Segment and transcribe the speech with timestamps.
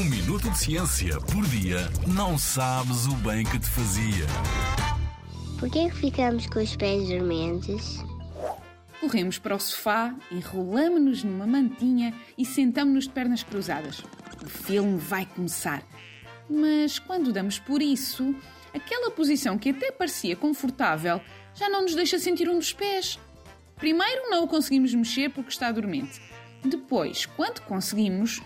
[0.00, 4.26] Um minuto de ciência por dia não sabes o bem que te fazia.
[5.58, 7.98] Porquê é que ficamos com os pés dormentes?
[8.98, 14.02] Corremos para o sofá, enrolamos-nos numa mantinha e sentamos-nos de pernas cruzadas.
[14.42, 15.82] O filme vai começar.
[16.48, 18.34] Mas quando damos por isso,
[18.72, 21.20] aquela posição que até parecia confortável
[21.52, 23.18] já não nos deixa sentir um dos pés.
[23.76, 26.22] Primeiro, não o conseguimos mexer porque está dormente.
[26.64, 28.40] Depois, quando conseguimos,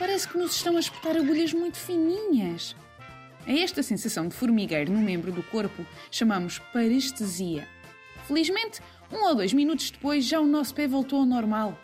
[0.00, 2.74] parece que nos estão a espetar agulhas muito fininhas.
[3.46, 7.68] A esta sensação de formigueiro no membro do corpo chamamos parestesia.
[8.26, 8.80] Felizmente,
[9.12, 11.78] um ou dois minutos depois, já o nosso pé voltou ao normal.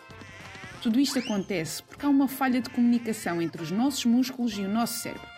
[0.83, 4.69] Tudo isto acontece porque há uma falha de comunicação entre os nossos músculos e o
[4.69, 5.29] nosso cérebro.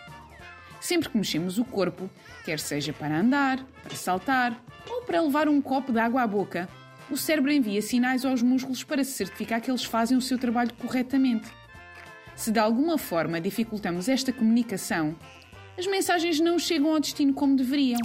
[0.79, 2.09] Sempre que mexemos o corpo,
[2.45, 4.57] quer seja para andar, para saltar
[4.89, 6.69] ou para levar um copo de água à boca,
[7.11, 10.73] o cérebro envia sinais aos músculos para se certificar que eles fazem o seu trabalho
[10.75, 11.59] corretamente.
[12.39, 15.13] Se de alguma forma dificultamos esta comunicação,
[15.77, 17.99] as mensagens não chegam ao destino como deveriam.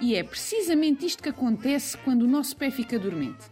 [0.00, 3.46] E é precisamente isto que acontece quando o nosso pé fica dormente.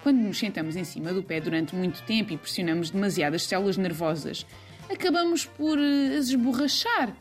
[0.00, 4.46] Quando nos sentamos em cima do pé durante muito tempo e pressionamos demasiadas células nervosas,
[4.88, 7.12] acabamos por as esborrachar.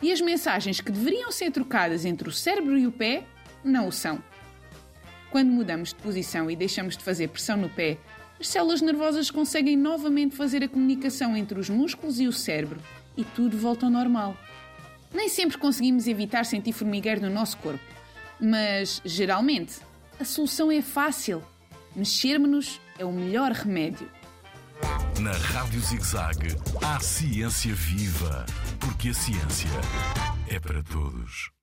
[0.00, 3.24] E as mensagens que deveriam ser trocadas entre o cérebro e o pé
[3.62, 4.18] não o são.
[5.30, 7.98] Quando mudamos de posição e deixamos de fazer pressão no pé,
[8.38, 12.80] as células nervosas conseguem novamente fazer a comunicação entre os músculos e o cérebro
[13.16, 14.36] e tudo volta ao normal.
[15.12, 17.82] Nem sempre conseguimos evitar sentir formigueiro no nosso corpo,
[18.40, 19.80] mas geralmente
[20.20, 21.42] a solução é fácil.
[21.94, 24.10] Mexermos-nos é o melhor remédio.
[25.20, 28.44] Na Rádio ZigZag, há ciência viva,
[28.78, 29.70] porque a ciência
[30.48, 31.55] é para todos.